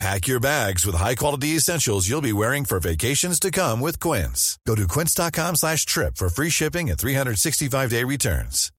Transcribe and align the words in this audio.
Pack 0.00 0.26
your 0.26 0.40
bags 0.40 0.84
with 0.84 0.96
high-quality 0.96 1.54
essentials 1.56 2.08
you'll 2.08 2.20
be 2.20 2.32
wearing 2.32 2.64
for 2.64 2.80
vacations 2.80 3.38
to 3.40 3.50
come 3.50 3.80
with 3.80 4.00
Quince. 4.00 4.58
Go 4.66 4.74
to 4.74 4.86
quince.com 4.88 5.56
slash 5.56 5.86
trip 5.86 6.16
for 6.16 6.28
free 6.28 6.50
shipping 6.50 6.90
and 6.90 6.98
365-day 6.98 8.02
returns. 8.04 8.70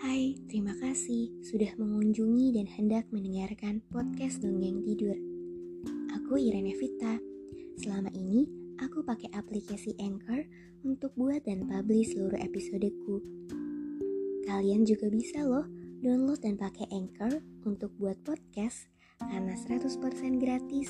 Hai, 0.00 0.40
terima 0.48 0.72
kasih 0.80 1.36
sudah 1.44 1.74
mengunjungi 1.76 2.56
dan 2.56 2.66
hendak 2.70 3.04
mendengarkan 3.12 3.84
podcast 3.92 4.40
Dongeng 4.40 4.80
Tidur. 4.88 5.16
Aku 6.16 6.40
Irene 6.40 6.72
Vita. 6.80 7.20
Selama 7.76 8.08
ini, 8.14 8.63
aku 8.82 9.06
pakai 9.06 9.30
aplikasi 9.34 9.94
Anchor 10.02 10.46
untuk 10.82 11.14
buat 11.14 11.44
dan 11.46 11.66
publish 11.70 12.14
seluruh 12.14 12.38
episodeku. 12.40 13.22
Kalian 14.44 14.84
juga 14.84 15.08
bisa 15.08 15.42
loh 15.46 15.66
download 16.04 16.40
dan 16.42 16.60
pakai 16.60 16.84
Anchor 16.92 17.40
untuk 17.64 17.94
buat 17.96 18.18
podcast 18.26 18.90
karena 19.22 19.54
100% 19.56 19.88
gratis 20.42 20.88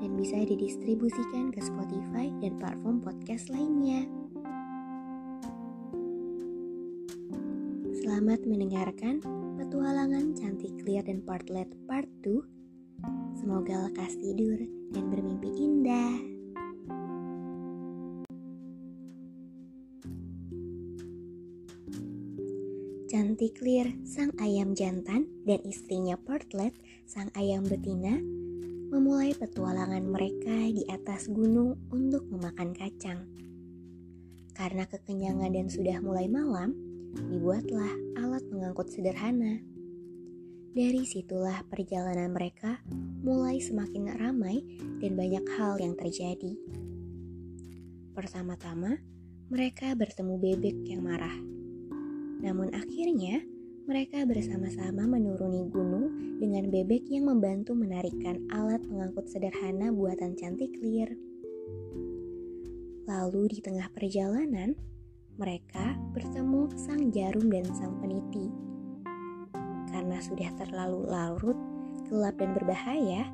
dan 0.00 0.10
bisa 0.16 0.40
didistribusikan 0.40 1.52
ke 1.52 1.60
Spotify 1.60 2.32
dan 2.40 2.56
platform 2.56 3.02
podcast 3.02 3.50
lainnya. 3.52 4.06
Selamat 8.04 8.40
mendengarkan 8.46 9.20
petualangan 9.60 10.36
cantik 10.38 10.72
clear 10.80 11.04
dan 11.04 11.20
partlet 11.24 11.68
part 11.84 12.08
2. 12.22 12.40
Semoga 13.36 13.90
lekas 13.90 14.16
tidur 14.16 14.60
dan 14.96 15.04
bermimpi 15.12 15.50
indah. 15.60 16.33
Cantik 23.14 23.62
clear 23.62 23.94
sang 24.02 24.34
ayam 24.42 24.74
jantan 24.74 25.30
dan 25.46 25.62
istrinya 25.62 26.18
Portlet, 26.18 26.74
sang 27.06 27.30
ayam 27.38 27.62
betina, 27.62 28.18
memulai 28.90 29.30
petualangan 29.38 30.02
mereka 30.02 30.50
di 30.50 30.82
atas 30.90 31.30
gunung 31.30 31.78
untuk 31.94 32.26
memakan 32.26 32.74
kacang. 32.74 33.22
Karena 34.50 34.82
kekenyangan 34.90 35.46
dan 35.46 35.70
sudah 35.70 36.02
mulai 36.02 36.26
malam, 36.26 36.74
dibuatlah 37.30 38.18
alat 38.18 38.42
pengangkut 38.50 38.90
sederhana. 38.90 39.62
Dari 40.74 41.06
situlah 41.06 41.62
perjalanan 41.70 42.34
mereka 42.34 42.82
mulai 43.22 43.62
semakin 43.62 44.10
ramai 44.10 44.58
dan 44.98 45.14
banyak 45.14 45.46
hal 45.54 45.78
yang 45.78 45.94
terjadi. 45.94 46.58
Pertama-tama, 48.10 48.98
mereka 49.54 49.94
bertemu 49.94 50.34
bebek 50.34 50.82
yang 50.90 51.06
marah. 51.06 51.54
Namun 52.44 52.76
akhirnya, 52.76 53.40
mereka 53.88 54.28
bersama-sama 54.28 55.08
menuruni 55.08 55.64
gunung 55.72 56.36
dengan 56.36 56.68
bebek 56.68 57.08
yang 57.08 57.32
membantu 57.32 57.72
menarikkan 57.72 58.44
alat 58.52 58.84
pengangkut 58.84 59.24
sederhana 59.32 59.88
buatan 59.92 60.36
cantik 60.36 60.76
clear. 60.76 61.08
Lalu 63.08 63.56
di 63.56 63.58
tengah 63.64 63.88
perjalanan, 63.92 64.76
mereka 65.40 65.96
bertemu 66.12 66.68
sang 66.76 67.08
jarum 67.12 67.48
dan 67.48 67.64
sang 67.72 67.96
peniti. 68.00 68.52
Karena 69.88 70.20
sudah 70.20 70.52
terlalu 70.60 71.00
larut, 71.08 71.58
gelap 72.08 72.36
dan 72.36 72.56
berbahaya, 72.56 73.28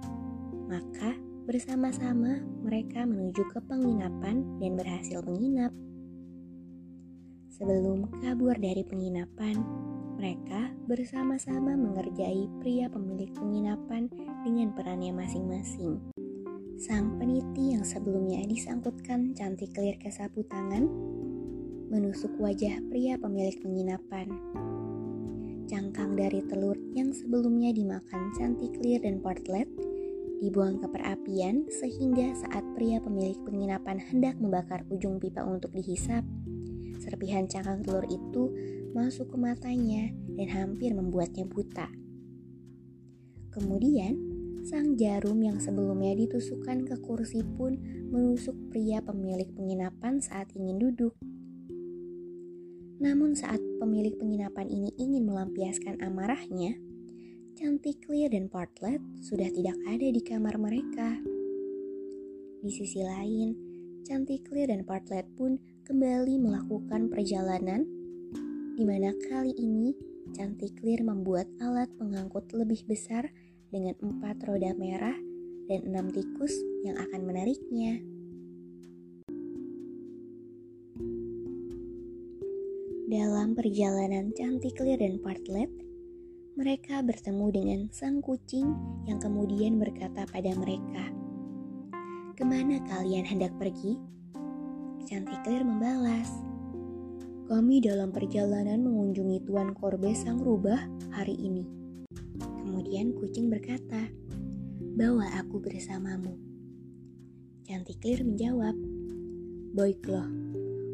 maka 0.71 1.19
bersama-sama 1.51 2.43
mereka 2.63 3.03
menuju 3.03 3.43
ke 3.51 3.59
penginapan 3.67 4.47
dan 4.63 4.73
berhasil 4.79 5.19
menginap. 5.27 5.75
Sebelum 7.61 8.09
kabur 8.25 8.57
dari 8.57 8.81
penginapan, 8.81 9.53
mereka 10.17 10.73
bersama-sama 10.89 11.77
mengerjai 11.77 12.49
pria 12.65 12.89
pemilik 12.89 13.29
penginapan 13.37 14.09
dengan 14.49 14.73
perannya 14.73 15.13
masing-masing. 15.13 16.01
Sang 16.81 17.21
peniti 17.21 17.77
yang 17.77 17.85
sebelumnya 17.85 18.49
disangkutkan 18.49 19.37
cantik 19.37 19.77
clear 19.77 20.01
ke 20.01 20.09
sapu 20.09 20.41
tangan, 20.49 20.89
menusuk 21.93 22.33
wajah 22.41 22.81
pria 22.89 23.21
pemilik 23.21 23.61
penginapan. 23.61 24.33
Cangkang 25.69 26.17
dari 26.17 26.41
telur 26.49 26.81
yang 26.97 27.13
sebelumnya 27.13 27.77
dimakan 27.77 28.33
cantik 28.41 28.73
clear 28.81 29.05
dan 29.05 29.21
portlet 29.21 29.69
dibuang 30.41 30.81
ke 30.81 30.89
perapian 30.89 31.69
sehingga 31.69 32.33
saat 32.41 32.65
pria 32.73 32.97
pemilik 33.05 33.37
penginapan 33.45 34.01
hendak 34.01 34.41
membakar 34.41 34.81
ujung 34.89 35.21
pipa 35.21 35.45
untuk 35.45 35.77
dihisap, 35.77 36.25
serpihan 37.01 37.49
cangkang 37.49 37.81
telur 37.81 38.05
itu 38.07 38.53
masuk 38.93 39.33
ke 39.33 39.37
matanya 39.41 40.13
dan 40.37 40.49
hampir 40.53 40.93
membuatnya 40.93 41.49
buta. 41.49 41.89
Kemudian, 43.51 44.15
sang 44.63 44.95
jarum 44.95 45.41
yang 45.43 45.59
sebelumnya 45.59 46.15
ditusukkan 46.15 46.87
ke 46.87 46.95
kursi 47.03 47.43
pun 47.43 47.75
menusuk 48.13 48.55
pria 48.71 49.01
pemilik 49.01 49.49
penginapan 49.51 50.21
saat 50.23 50.53
ingin 50.55 50.79
duduk. 50.79 51.17
Namun 53.01 53.33
saat 53.33 53.59
pemilik 53.81 54.13
penginapan 54.21 54.69
ini 54.69 54.93
ingin 55.01 55.25
melampiaskan 55.25 56.05
amarahnya, 56.05 56.77
Cantik 57.57 58.05
Clear 58.05 58.29
dan 58.29 58.53
Partlet 58.53 59.01
sudah 59.25 59.49
tidak 59.49 59.77
ada 59.89 60.07
di 60.13 60.21
kamar 60.21 60.61
mereka. 60.61 61.17
Di 62.61 62.69
sisi 62.69 63.01
lain, 63.01 63.57
Cantik 64.05 64.45
Clear 64.49 64.69
dan 64.69 64.85
Partlet 64.85 65.25
pun 65.33 65.57
kembali 65.91 66.39
melakukan 66.39 67.11
perjalanan 67.11 67.83
di 68.79 68.87
mana 68.87 69.11
kali 69.27 69.51
ini 69.59 69.91
Cantik 70.39 70.79
Clear 70.79 71.03
membuat 71.03 71.51
alat 71.59 71.91
pengangkut 71.99 72.47
lebih 72.55 72.87
besar 72.87 73.27
dengan 73.75 73.99
empat 73.99 74.39
roda 74.47 74.71
merah 74.79 75.19
dan 75.67 75.91
enam 75.91 76.15
tikus 76.15 76.55
yang 76.87 76.95
akan 76.95 77.27
menariknya. 77.27 77.99
Dalam 83.11 83.59
perjalanan 83.59 84.31
Cantik 84.39 84.79
Clear 84.79 85.03
dan 85.03 85.19
Partlet, 85.19 85.75
mereka 86.55 87.03
bertemu 87.03 87.47
dengan 87.51 87.81
sang 87.91 88.23
kucing 88.23 88.79
yang 89.11 89.19
kemudian 89.19 89.83
berkata 89.83 90.23
pada 90.31 90.55
mereka, 90.55 91.11
Ke 92.39 92.47
mana 92.47 92.79
kalian 92.87 93.27
hendak 93.27 93.51
pergi? 93.59 94.20
Chanticleer 95.11 95.67
membalas, 95.67 96.31
Kami 97.51 97.83
dalam 97.83 98.15
perjalanan 98.15 98.79
mengunjungi 98.87 99.43
Tuan 99.43 99.75
Korbes 99.75 100.23
sang 100.23 100.39
rubah 100.39 100.87
hari 101.11 101.35
ini. 101.35 101.67
Kemudian 102.39 103.19
kucing 103.19 103.51
berkata, 103.51 104.07
Bawa 104.79 105.35
aku 105.35 105.59
bersamamu. 105.59 106.39
Cantik 107.67 107.99
Chanticleer 107.99 108.23
menjawab, 108.23 108.77
Baiklah, 109.75 110.31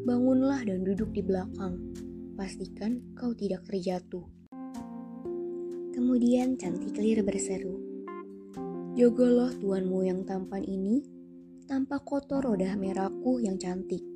bangunlah 0.09 0.65
dan 0.65 0.81
duduk 0.81 1.13
di 1.13 1.21
belakang. 1.21 1.77
Pastikan 2.41 3.05
kau 3.13 3.37
tidak 3.37 3.69
terjatuh. 3.69 4.25
Kemudian 5.93 6.57
Cantik 6.57 6.97
Lir 6.97 7.21
berseru, 7.21 7.77
Jagalah 8.97 9.53
tuanmu 9.61 10.09
yang 10.09 10.25
tampan 10.25 10.65
ini, 10.65 11.05
tanpa 11.67 11.99
kotor 11.99 12.47
roda 12.47 12.79
merahku 12.79 13.43
yang 13.43 13.59
cantik. 13.59 14.16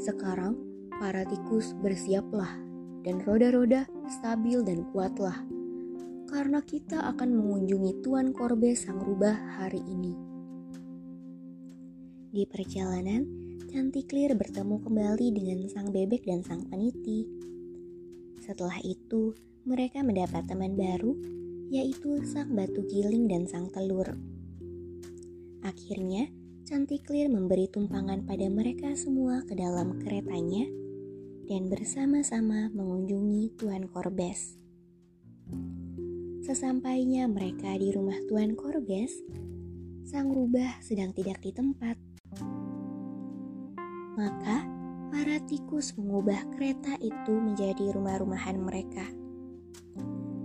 Sekarang, 0.00 0.56
para 0.96 1.28
tikus 1.28 1.76
bersiaplah, 1.76 2.56
dan 3.04 3.20
roda-roda 3.20 3.84
stabil 4.08 4.64
dan 4.64 4.88
kuatlah, 4.96 5.44
karena 6.24 6.64
kita 6.64 7.04
akan 7.12 7.36
mengunjungi 7.36 8.00
Tuan 8.00 8.32
Korbe 8.32 8.72
Sang 8.72 8.96
Rubah 8.96 9.60
hari 9.60 9.84
ini. 9.84 10.16
Di 12.32 12.48
perjalanan, 12.48 13.28
Cantik 13.68 14.08
Lir 14.16 14.32
bertemu 14.40 14.80
kembali 14.80 15.26
dengan 15.36 15.68
sang 15.68 15.92
bebek 15.92 16.24
dan 16.24 16.40
sang 16.48 16.64
peniti. 16.64 17.28
Setelah 18.40 18.80
itu, 18.80 19.36
mereka 19.68 20.00
mendapat 20.00 20.48
teman 20.48 20.80
baru, 20.80 21.12
yaitu 21.68 22.24
sang 22.24 22.56
batu 22.56 22.88
giling 22.88 23.28
dan 23.28 23.44
sang 23.44 23.68
telur. 23.68 24.16
Akhirnya, 25.60 26.32
Cantiklir 26.70 27.26
memberi 27.26 27.66
tumpangan 27.66 28.22
pada 28.22 28.46
mereka 28.46 28.94
semua 28.94 29.42
ke 29.42 29.58
dalam 29.58 29.98
keretanya 29.98 30.70
dan 31.50 31.66
bersama-sama 31.66 32.70
mengunjungi 32.70 33.58
Tuan 33.58 33.90
Korbes. 33.90 34.54
Sesampainya 36.46 37.26
mereka 37.26 37.74
di 37.74 37.90
rumah 37.90 38.14
Tuan 38.30 38.54
Korbes, 38.54 39.10
sang 40.06 40.30
rubah 40.30 40.78
sedang 40.78 41.10
tidak 41.10 41.42
di 41.42 41.50
tempat. 41.50 41.98
Maka 44.14 44.62
para 45.10 45.42
tikus 45.50 45.98
mengubah 45.98 46.54
kereta 46.54 46.94
itu 47.02 47.34
menjadi 47.34 47.98
rumah-rumahan 47.98 48.62
mereka. 48.62 49.10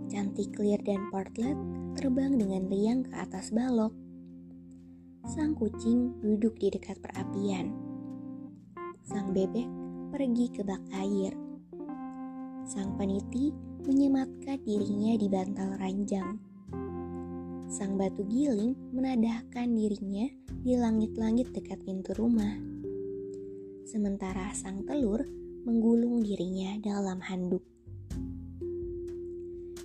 Cantik 0.09 0.57
Clear 0.57 0.81
dan 0.81 1.05
Portlet 1.13 1.53
terbang 1.93 2.33
dengan 2.33 2.65
riang 2.65 3.05
ke 3.05 3.13
atas 3.13 3.53
balok. 3.53 4.04
Sang 5.25 5.57
kucing 5.57 6.21
duduk 6.21 6.53
di 6.61 6.69
dekat 6.69 7.01
perapian. 7.01 7.73
Sang 9.01 9.33
bebek 9.33 9.65
pergi 10.13 10.53
ke 10.53 10.61
bak 10.61 10.85
air. 10.93 11.33
Sang 12.69 12.93
peniti 12.93 13.49
menyematkan 13.89 14.61
dirinya 14.61 15.17
di 15.17 15.25
bantal 15.25 15.81
ranjang. 15.81 16.37
Sang 17.65 17.97
batu 17.97 18.21
giling 18.29 18.77
menadahkan 18.93 19.65
dirinya 19.73 20.29
di 20.61 20.77
langit-langit 20.77 21.49
dekat 21.57 21.81
pintu 21.81 22.13
rumah. 22.13 22.61
Sementara 23.89 24.53
sang 24.53 24.85
telur 24.85 25.25
menggulung 25.65 26.21
dirinya 26.21 26.77
dalam 26.85 27.17
handuk. 27.25 27.65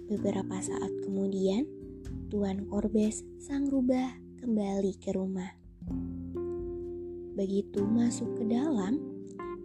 Beberapa 0.05 0.61
saat 0.61 0.93
kemudian, 1.01 1.65
Tuan 2.29 2.69
Korbes 2.69 3.25
sang 3.41 3.73
rubah 3.73 4.30
kembali 4.41 4.97
ke 4.97 5.13
rumah. 5.13 5.53
Begitu 7.37 7.85
masuk 7.85 8.41
ke 8.41 8.49
dalam, 8.49 8.97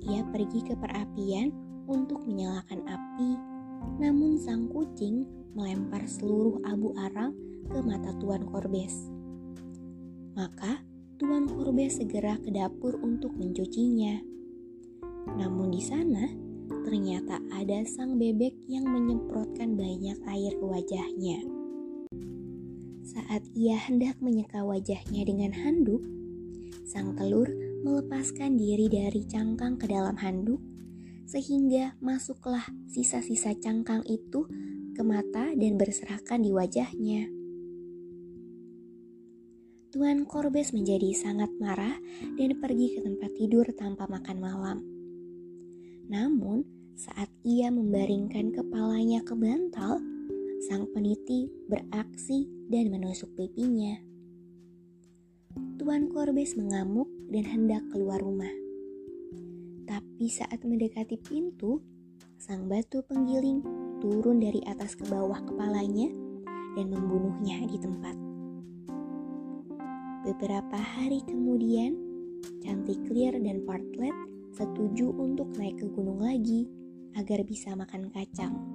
ia 0.03 0.19
pergi 0.27 0.67
ke 0.67 0.75
perapian 0.75 1.55
untuk 1.87 2.27
menyalakan 2.27 2.83
api, 2.83 3.31
namun 4.03 4.35
sang 4.35 4.67
kucing 4.67 5.23
melempar 5.55 6.03
seluruh 6.03 6.59
abu 6.67 6.91
arang 6.99 7.31
ke 7.71 7.79
mata 7.79 8.11
Tuan 8.19 8.43
Korbes. 8.51 9.07
Maka 10.35 10.83
Tuan 11.15 11.47
Korbes 11.47 12.03
segera 12.03 12.35
ke 12.35 12.51
dapur 12.51 12.99
untuk 12.99 13.31
mencucinya. 13.39 14.19
Namun 15.39 15.71
di 15.71 15.79
sana 15.79 16.27
ternyata 16.83 17.39
ada 17.55 17.79
sang 17.87 18.19
bebek 18.19 18.67
yang 18.67 18.83
menyemprotkan 18.91 19.79
banyak 19.79 20.19
air 20.27 20.51
ke 20.59 20.65
wajahnya. 20.67 21.54
Saat 23.15 23.47
ia 23.55 23.79
hendak 23.79 24.19
menyeka 24.19 24.67
wajahnya 24.67 25.23
dengan 25.23 25.55
handuk, 25.55 26.03
sang 26.83 27.15
telur 27.15 27.47
melepaskan 27.87 28.59
diri 28.59 28.91
dari 28.91 29.23
cangkang 29.23 29.79
ke 29.79 29.87
dalam 29.87 30.19
handuk, 30.19 30.59
sehingga 31.23 31.95
masuklah 32.03 32.67
sisa-sisa 32.91 33.55
cangkang 33.55 34.03
itu 34.03 34.43
ke 34.91 34.99
mata 34.99 35.55
dan 35.55 35.79
berserakan 35.79 36.43
di 36.43 36.51
wajahnya. 36.51 37.31
Tuan 39.95 40.27
Korbes 40.27 40.75
menjadi 40.75 41.15
sangat 41.15 41.55
marah 41.55 41.95
dan 42.35 42.59
pergi 42.59 42.99
ke 42.99 42.99
tempat 42.99 43.31
tidur 43.31 43.63
tanpa 43.79 44.11
makan 44.11 44.37
malam. 44.43 44.77
Namun, 46.11 46.67
saat 46.99 47.31
ia 47.47 47.71
membaringkan 47.71 48.51
kepalanya 48.51 49.23
ke 49.23 49.31
bantal, 49.39 50.03
sang 50.63 50.87
peniti 50.95 51.51
beraksi 51.67 52.47
dan 52.71 52.87
menusuk 52.87 53.27
pipinya. 53.35 53.99
Tuan 55.75 56.07
Korbes 56.11 56.55
mengamuk 56.55 57.07
dan 57.31 57.45
hendak 57.45 57.83
keluar 57.91 58.19
rumah. 58.23 58.51
Tapi 59.85 60.25
saat 60.31 60.63
mendekati 60.65 61.19
pintu, 61.19 61.83
sang 62.39 62.65
batu 62.71 63.03
penggiling 63.05 63.61
turun 63.99 64.41
dari 64.41 64.63
atas 64.65 64.95
ke 64.97 65.05
bawah 65.07 65.39
kepalanya 65.45 66.09
dan 66.75 66.87
membunuhnya 66.91 67.63
di 67.69 67.77
tempat. 67.79 68.15
Beberapa 70.25 70.79
hari 70.79 71.21
kemudian, 71.23 71.93
Cantik 72.65 72.97
Clear 73.05 73.37
dan 73.37 73.61
Partlet 73.63 74.15
setuju 74.57 75.13
untuk 75.13 75.53
naik 75.53 75.77
ke 75.77 75.87
gunung 75.93 76.23
lagi 76.25 76.65
agar 77.13 77.45
bisa 77.45 77.77
makan 77.77 78.09
kacang 78.09 78.74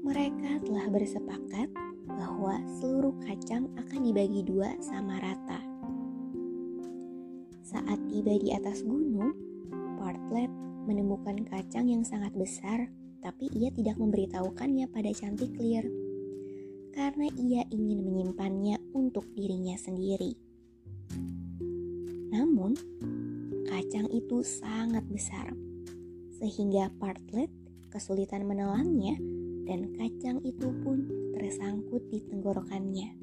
mereka 0.00 0.56
telah 0.64 0.86
bersepakat 0.88 1.68
bahwa 2.08 2.56
seluruh 2.80 3.12
kacang 3.24 3.68
akan 3.76 4.00
dibagi 4.00 4.40
dua 4.42 4.72
sama 4.80 5.20
rata. 5.20 5.60
Saat 7.60 8.00
tiba 8.08 8.34
di 8.40 8.50
atas 8.50 8.82
gunung, 8.82 9.36
Bartlett 10.00 10.50
menemukan 10.88 11.44
kacang 11.46 11.86
yang 11.86 12.02
sangat 12.02 12.32
besar, 12.34 12.88
tapi 13.20 13.52
ia 13.52 13.68
tidak 13.70 14.00
memberitahukannya 14.00 14.88
pada 14.88 15.12
Cantik 15.12 15.52
Clear 15.54 15.84
karena 16.90 17.30
ia 17.38 17.62
ingin 17.70 18.02
menyimpannya 18.02 18.82
untuk 18.96 19.22
dirinya 19.38 19.78
sendiri. 19.78 20.34
Namun, 22.34 22.74
kacang 23.70 24.10
itu 24.10 24.42
sangat 24.42 25.06
besar, 25.06 25.54
sehingga 26.42 26.90
Bartlett 26.98 27.50
kesulitan 27.94 28.42
menelannya 28.42 29.39
dan 29.70 29.94
kacang 29.94 30.42
itu 30.42 30.66
pun 30.82 31.06
tersangkut 31.38 32.02
di 32.10 32.18
tenggorokannya. 32.26 33.14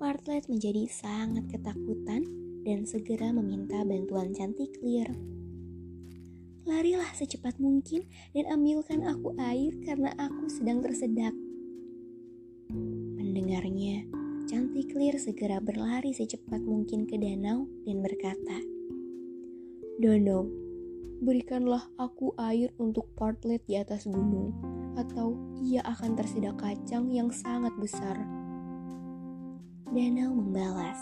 Partlet 0.00 0.48
menjadi 0.48 0.88
sangat 0.88 1.52
ketakutan 1.52 2.24
dan 2.64 2.88
segera 2.88 3.28
meminta 3.36 3.84
bantuan 3.84 4.32
cantik 4.32 4.72
clear. 4.80 5.12
Larilah 6.64 7.12
secepat 7.12 7.60
mungkin 7.60 8.08
dan 8.32 8.48
ambilkan 8.48 9.04
aku 9.04 9.36
air 9.36 9.76
karena 9.84 10.16
aku 10.16 10.48
sedang 10.48 10.80
tersedak. 10.80 11.36
Mendengarnya, 13.20 14.08
Cantik 14.48 14.92
Clear 14.96 15.20
segera 15.20 15.60
berlari 15.60 16.16
secepat 16.16 16.64
mungkin 16.64 17.04
ke 17.04 17.20
danau 17.20 17.68
dan 17.84 18.00
berkata, 18.00 18.56
Danau, 20.00 20.63
berikanlah 21.24 21.88
aku 21.96 22.36
air 22.36 22.68
untuk 22.76 23.08
partlet 23.16 23.64
di 23.64 23.80
atas 23.80 24.04
gunung, 24.04 24.52
atau 25.00 25.34
ia 25.64 25.80
akan 25.82 26.12
tersedak 26.14 26.60
kacang 26.60 27.08
yang 27.08 27.32
sangat 27.32 27.72
besar. 27.80 28.20
Danau 29.88 30.36
membalas, 30.36 31.00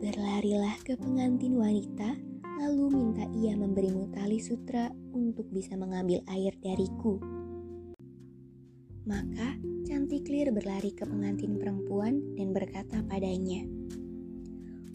Berlarilah 0.00 0.80
ke 0.80 0.96
pengantin 0.96 1.60
wanita, 1.60 2.16
lalu 2.60 2.88
minta 2.88 3.24
ia 3.36 3.52
memberimu 3.52 4.08
tali 4.16 4.40
sutra 4.40 4.88
untuk 5.12 5.48
bisa 5.52 5.76
mengambil 5.76 6.24
air 6.28 6.56
dariku. 6.64 7.20
Maka 9.04 9.60
Cantik 9.84 10.28
Lir 10.28 10.52
berlari 10.52 10.96
ke 10.96 11.04
pengantin 11.04 11.60
perempuan 11.60 12.20
dan 12.36 12.56
berkata 12.56 13.04
padanya, 13.04 13.64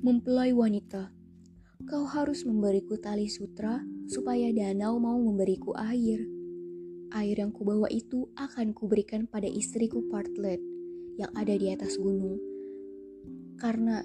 Mempelai 0.02 0.54
wanita, 0.54 1.15
Kau 1.86 2.02
harus 2.10 2.42
memberiku 2.50 2.98
tali 2.98 3.30
sutra 3.30 3.78
supaya 4.10 4.50
danau 4.50 4.98
mau 4.98 5.22
memberiku 5.22 5.70
air. 5.78 6.26
Air 7.14 7.46
yang 7.46 7.54
kubawa 7.54 7.86
itu 7.94 8.26
akan 8.34 8.74
kuberikan 8.74 9.30
pada 9.30 9.46
istriku 9.46 10.02
Partlet 10.10 10.58
yang 11.22 11.30
ada 11.38 11.54
di 11.54 11.70
atas 11.70 12.02
gunung. 12.02 12.42
Karena 13.62 14.02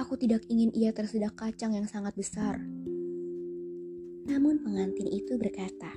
aku 0.00 0.16
tidak 0.16 0.48
ingin 0.48 0.72
ia 0.72 0.96
tersedak 0.96 1.36
kacang 1.36 1.76
yang 1.76 1.84
sangat 1.84 2.16
besar. 2.16 2.56
Namun 4.24 4.64
pengantin 4.64 5.12
itu 5.12 5.36
berkata, 5.36 5.92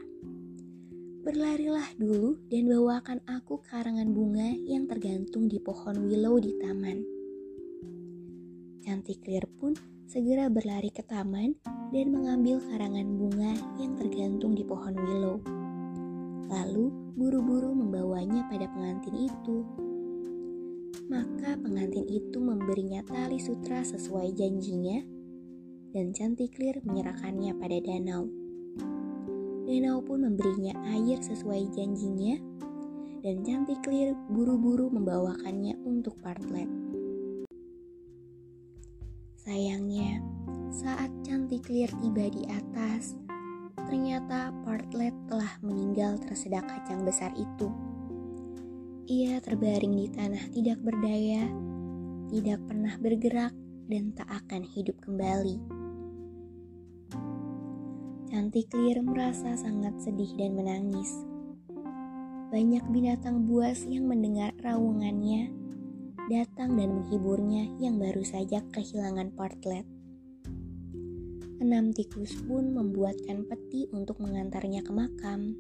Berlarilah 1.24 1.88
dulu 1.96 2.36
dan 2.52 2.68
bawakan 2.68 3.24
aku 3.32 3.64
karangan 3.64 4.12
bunga 4.12 4.60
yang 4.68 4.92
tergantung 4.92 5.48
di 5.48 5.56
pohon 5.64 6.04
willow 6.04 6.36
di 6.36 6.52
taman. 6.60 7.00
Cantik 8.84 9.24
Clear 9.24 9.48
pun 9.48 9.93
segera 10.08 10.52
berlari 10.52 10.92
ke 10.92 11.04
taman 11.08 11.56
dan 11.94 12.12
mengambil 12.12 12.60
karangan 12.68 13.08
bunga 13.16 13.54
yang 13.80 13.96
tergantung 13.96 14.54
di 14.58 14.64
pohon 14.66 14.96
willow. 14.98 15.38
Lalu 16.52 16.92
buru-buru 17.16 17.72
membawanya 17.72 18.46
pada 18.52 18.68
pengantin 18.70 19.30
itu. 19.30 19.58
Maka 21.08 21.56
pengantin 21.60 22.06
itu 22.10 22.38
memberinya 22.42 23.06
tali 23.06 23.38
sutra 23.38 23.86
sesuai 23.86 24.34
janjinya 24.34 25.02
dan 25.94 26.10
Cantik 26.10 26.58
Clear 26.58 26.82
menyerahkannya 26.82 27.54
pada 27.58 27.78
danau. 27.82 28.26
Danau 29.64 30.02
pun 30.02 30.26
memberinya 30.26 30.74
air 30.90 31.22
sesuai 31.22 31.70
janjinya 31.72 32.36
dan 33.22 33.46
Cantik 33.46 33.80
Clear 33.86 34.18
buru-buru 34.28 34.90
membawakannya 34.92 35.80
untuk 35.86 36.18
Partlet. 36.20 36.83
Sayangnya, 39.44 40.24
saat 40.72 41.12
Cantik 41.28 41.68
Clear 41.68 41.92
tiba 42.00 42.32
di 42.32 42.48
atas, 42.48 43.20
ternyata 43.76 44.56
Partlet 44.64 45.12
telah 45.28 45.60
meninggal 45.60 46.16
tersedak 46.24 46.64
kacang 46.64 47.04
besar 47.04 47.28
itu. 47.36 47.68
Ia 49.12 49.44
terbaring 49.44 50.00
di 50.00 50.08
tanah 50.16 50.48
tidak 50.48 50.80
berdaya, 50.80 51.52
tidak 52.32 52.64
pernah 52.72 52.96
bergerak, 52.96 53.52
dan 53.92 54.16
tak 54.16 54.32
akan 54.32 54.64
hidup 54.64 54.96
kembali. 55.04 55.60
Cantik 58.32 58.72
Clear 58.72 59.04
merasa 59.04 59.60
sangat 59.60 60.00
sedih 60.00 60.40
dan 60.40 60.56
menangis. 60.56 61.20
Banyak 62.48 62.88
binatang 62.96 63.44
buas 63.44 63.84
yang 63.92 64.08
mendengar 64.08 64.56
raungannya 64.64 65.63
datang 66.32 66.80
dan 66.80 67.04
menghiburnya 67.04 67.68
yang 67.84 68.00
baru 68.00 68.24
saja 68.24 68.64
kehilangan 68.72 69.36
partlet. 69.36 69.84
Enam 71.60 71.92
tikus 71.92 72.32
pun 72.48 72.72
membuatkan 72.72 73.44
peti 73.44 73.92
untuk 73.92 74.24
mengantarnya 74.24 74.84
ke 74.84 74.92
makam. 74.96 75.56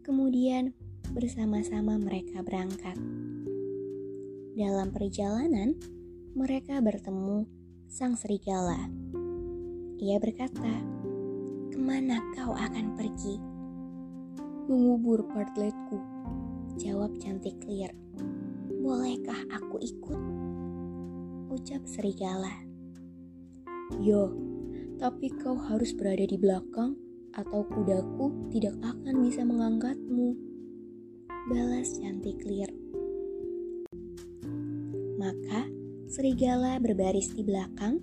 Kemudian 0.00 0.72
bersama-sama 1.12 2.00
mereka 2.00 2.40
berangkat. 2.40 2.96
Dalam 4.56 4.88
perjalanan, 4.92 5.76
mereka 6.32 6.80
bertemu 6.80 7.44
sang 7.92 8.16
serigala. 8.16 8.88
Ia 10.00 10.16
berkata, 10.16 10.74
"Ke 11.68 11.76
mana 11.76 12.24
kau 12.36 12.56
akan 12.56 12.96
pergi?" 12.96 13.36
Mengubur 14.64 15.28
partletku, 15.28 16.00
jawab 16.80 17.16
cantik 17.20 17.60
clear. 17.60 17.92
Bolehkah 18.80 19.36
aku 19.52 19.76
ikut? 19.76 20.20
Ucap 21.52 21.84
serigala. 21.84 22.64
Yo, 24.00 24.32
tapi 24.96 25.28
kau 25.36 25.52
harus 25.52 25.92
berada 25.92 26.24
di 26.24 26.40
belakang 26.40 26.96
atau 27.36 27.60
kudaku 27.68 28.32
tidak 28.48 28.80
akan 28.80 29.20
bisa 29.20 29.44
mengangkatmu. 29.44 30.32
Balas 31.52 31.92
cantik 32.00 32.40
clear. 32.40 32.72
Maka 35.20 35.68
serigala 36.08 36.80
berbaris 36.80 37.36
di 37.36 37.44
belakang 37.44 38.00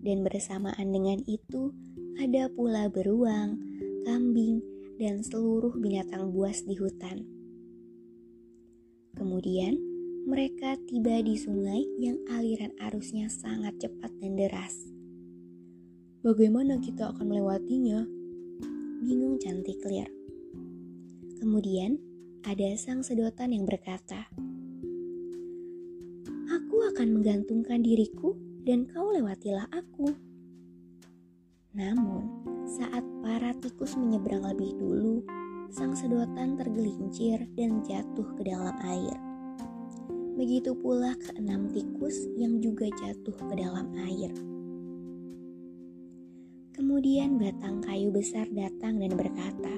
dan 0.00 0.24
bersamaan 0.24 0.96
dengan 0.96 1.20
itu 1.28 1.76
ada 2.16 2.48
pula 2.48 2.88
beruang, 2.88 3.60
kambing, 4.08 4.64
dan 4.96 5.20
seluruh 5.20 5.76
binatang 5.76 6.32
buas 6.32 6.64
di 6.64 6.72
hutan. 6.72 7.20
Kemudian 9.12 9.95
mereka 10.26 10.74
tiba 10.90 11.22
di 11.22 11.38
sungai 11.38 11.86
yang 12.02 12.18
aliran 12.26 12.74
arusnya 12.82 13.30
sangat 13.30 13.78
cepat 13.78 14.10
dan 14.18 14.34
deras. 14.34 14.74
Bagaimana 16.26 16.82
kita 16.82 17.14
akan 17.14 17.30
melewatinya? 17.30 18.02
Bingung 19.06 19.38
cantik 19.38 19.78
clear. 19.78 20.10
Kemudian 21.38 22.02
ada 22.42 22.74
sang 22.74 23.06
sedotan 23.06 23.54
yang 23.54 23.70
berkata, 23.70 24.26
Aku 26.50 26.76
akan 26.90 27.22
menggantungkan 27.22 27.86
diriku 27.86 28.34
dan 28.66 28.82
kau 28.90 29.14
lewatilah 29.14 29.70
aku. 29.70 30.10
Namun, 31.70 32.26
saat 32.66 33.06
para 33.22 33.54
tikus 33.62 33.94
menyeberang 33.94 34.42
lebih 34.42 34.74
dulu, 34.74 35.22
sang 35.70 35.94
sedotan 35.94 36.58
tergelincir 36.58 37.46
dan 37.54 37.78
jatuh 37.86 38.26
ke 38.34 38.42
dalam 38.42 38.74
air. 38.82 39.25
Begitu 40.36 40.76
pula 40.76 41.16
keenam 41.16 41.72
tikus 41.72 42.28
yang 42.36 42.60
juga 42.60 42.84
jatuh 42.92 43.32
ke 43.32 43.54
dalam 43.56 43.88
air. 44.04 44.28
Kemudian 46.76 47.40
batang 47.40 47.80
kayu 47.80 48.12
besar 48.12 48.44
datang 48.52 49.00
dan 49.00 49.16
berkata, 49.16 49.72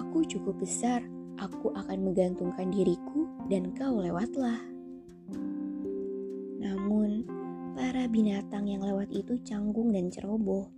Aku 0.00 0.24
cukup 0.24 0.56
besar, 0.64 1.04
aku 1.36 1.76
akan 1.76 2.08
menggantungkan 2.08 2.72
diriku 2.72 3.28
dan 3.52 3.76
kau 3.76 4.00
lewatlah. 4.00 4.64
Namun, 6.56 7.28
para 7.76 8.08
binatang 8.08 8.64
yang 8.64 8.80
lewat 8.80 9.12
itu 9.12 9.36
canggung 9.44 9.92
dan 9.92 10.08
ceroboh, 10.08 10.72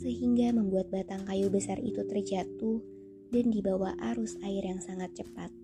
sehingga 0.00 0.48
membuat 0.56 0.88
batang 0.88 1.28
kayu 1.28 1.52
besar 1.52 1.76
itu 1.76 2.00
terjatuh 2.08 2.80
dan 3.28 3.52
dibawa 3.52 3.92
arus 4.16 4.40
air 4.40 4.64
yang 4.64 4.80
sangat 4.80 5.12
cepat. 5.12 5.63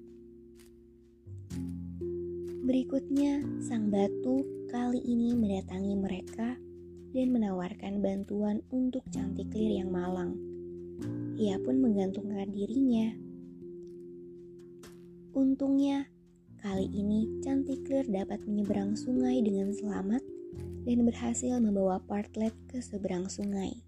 Berikutnya, 2.70 3.42
sang 3.58 3.90
batu 3.90 4.46
kali 4.70 5.02
ini 5.02 5.34
mendatangi 5.34 5.98
mereka 5.98 6.54
dan 7.10 7.26
menawarkan 7.34 7.98
bantuan 7.98 8.62
untuk 8.70 9.02
cantik 9.10 9.50
lir 9.50 9.82
yang 9.82 9.90
malang. 9.90 10.38
Ia 11.34 11.58
pun 11.58 11.82
menggantungkan 11.82 12.46
dirinya. 12.54 13.10
Untungnya, 15.34 16.06
Kali 16.62 16.86
ini 16.94 17.40
Cantiklir 17.42 18.06
dapat 18.06 18.38
menyeberang 18.46 18.92
sungai 18.92 19.42
dengan 19.42 19.74
selamat 19.74 20.22
dan 20.86 20.98
berhasil 21.08 21.58
membawa 21.58 21.98
Partlet 22.06 22.54
ke 22.70 22.78
seberang 22.78 23.26
sungai. 23.26 23.82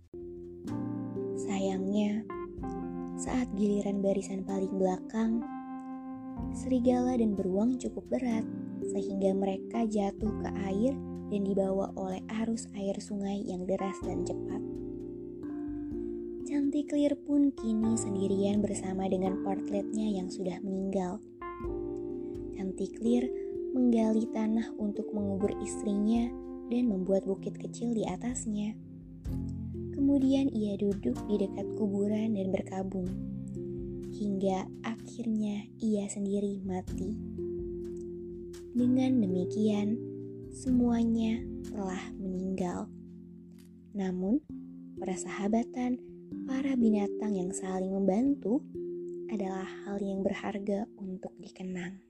Sayangnya, 1.39 2.27
saat 3.15 3.47
giliran 3.55 4.03
barisan 4.03 4.43
paling 4.43 4.75
belakang, 4.75 5.45
serigala 6.57 7.13
dan 7.15 7.37
beruang 7.37 7.77
cukup 7.77 8.09
berat 8.09 8.43
sehingga 8.91 9.31
mereka 9.37 9.87
jatuh 9.87 10.33
ke 10.43 10.49
air 10.67 10.95
dan 11.31 11.43
dibawa 11.47 11.95
oleh 11.95 12.21
arus 12.43 12.67
air 12.75 12.99
sungai 12.99 13.41
yang 13.47 13.65
deras 13.65 13.97
dan 14.03 14.27
cepat. 14.27 14.61
Cantiklir 16.43 17.17
pun 17.25 17.49
kini 17.55 17.97
sendirian 17.97 18.61
bersama 18.61 19.09
dengan 19.09 19.41
partletnya 19.41 20.21
yang 20.21 20.29
sudah 20.29 20.61
meninggal. 20.61 21.23
Cantiklir 22.59 23.31
menggali 23.73 24.29
tanah 24.29 24.69
untuk 24.77 25.09
mengubur 25.17 25.49
istrinya 25.65 26.29
dan 26.69 26.93
membuat 26.93 27.25
bukit 27.25 27.57
kecil 27.57 27.97
di 27.97 28.05
atasnya. 28.05 28.77
Kemudian 29.97 30.53
ia 30.53 30.77
duduk 30.77 31.17
di 31.25 31.41
dekat 31.41 31.73
kuburan 31.81 32.37
dan 32.37 32.53
berkabung, 32.53 33.09
hingga 34.13 34.69
akhirnya 34.85 35.65
ia 35.81 36.05
sendiri 36.13 36.61
mati. 36.69 37.32
Dengan 38.73 39.21
demikian, 39.21 40.01
semuanya 40.49 41.45
telah 41.69 42.01
meninggal. 42.17 42.89
Namun, 43.93 44.41
persahabatan 44.97 46.01
para 46.49 46.73
binatang 46.81 47.37
yang 47.37 47.53
saling 47.53 47.93
membantu 47.93 48.65
adalah 49.29 49.69
hal 49.85 50.01
yang 50.01 50.25
berharga 50.25 50.89
untuk 50.97 51.37
dikenang. 51.37 52.01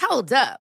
Hold 0.00 0.32
up. 0.32 0.69